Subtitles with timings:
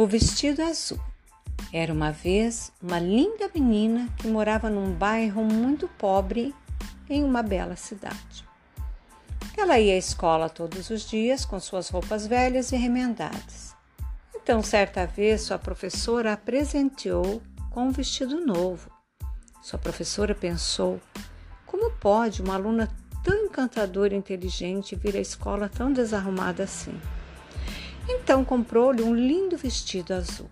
[0.00, 0.98] O vestido azul.
[1.70, 6.54] Era uma vez uma linda menina que morava num bairro muito pobre
[7.06, 8.48] em uma bela cidade.
[9.54, 13.76] Ela ia à escola todos os dias com suas roupas velhas e remendadas.
[14.34, 18.90] Então, certa vez, sua professora a presenteou com um vestido novo.
[19.60, 20.98] Sua professora pensou:
[21.66, 22.88] como pode uma aluna
[23.22, 26.98] tão encantadora e inteligente vir à escola tão desarrumada assim?
[28.12, 30.50] Então comprou-lhe um lindo vestido azul.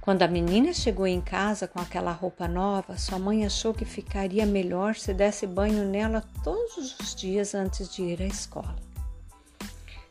[0.00, 4.46] Quando a menina chegou em casa com aquela roupa nova, sua mãe achou que ficaria
[4.46, 8.76] melhor se desse banho nela todos os dias antes de ir à escola.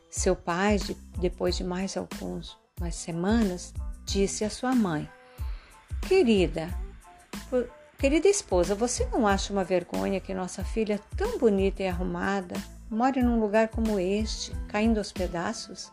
[0.08, 0.78] Seu pai,
[1.18, 2.56] depois de mais algumas
[2.92, 5.08] semanas, disse à sua mãe:
[6.06, 6.68] Querida,
[7.98, 12.54] querida esposa, você não acha uma vergonha que nossa filha, tão bonita e arrumada,
[12.90, 15.92] more num lugar como este, caindo aos pedaços?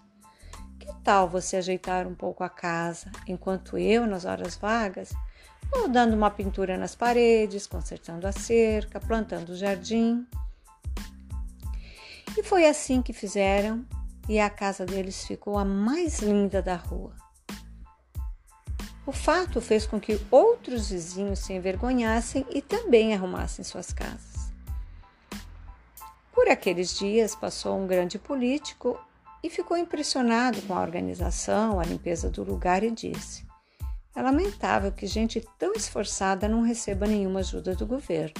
[0.79, 5.13] Que tal você ajeitar um pouco a casa, enquanto eu, nas horas vagas,
[5.71, 10.25] vou dando uma pintura nas paredes, consertando a cerca, plantando o jardim?
[12.37, 13.85] E foi assim que fizeram,
[14.27, 17.15] e a casa deles ficou a mais linda da rua.
[19.05, 24.34] O fato fez com que outros vizinhos se envergonhassem e também arrumassem suas casas.
[26.45, 29.03] Por aqueles dias passou um grande político
[29.43, 33.43] e ficou impressionado com a organização, a limpeza do lugar e disse:
[34.15, 38.35] É lamentável que gente tão esforçada não receba nenhuma ajuda do governo.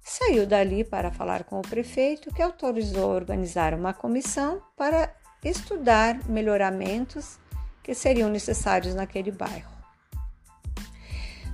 [0.00, 7.38] Saiu dali para falar com o prefeito, que autorizou organizar uma comissão para estudar melhoramentos
[7.82, 9.70] que seriam necessários naquele bairro.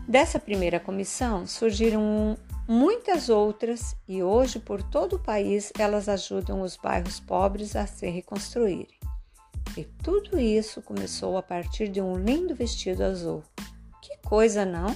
[0.06, 6.76] Dessa primeira comissão surgiram muitas outras e hoje por todo o país elas ajudam os
[6.76, 8.98] bairros pobres a se reconstruírem.
[9.74, 13.42] E tudo isso começou a partir de um lindo vestido azul.
[14.02, 14.94] Que coisa, não?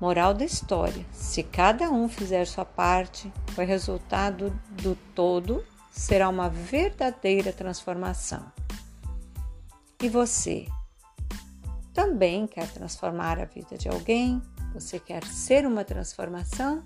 [0.00, 4.50] Moral da história: se cada um fizer sua parte, o resultado
[4.82, 8.52] do todo será uma verdadeira transformação.
[10.02, 10.66] E você
[11.94, 14.42] também quer transformar a vida de alguém?
[14.78, 16.84] Você quer ser uma transformação?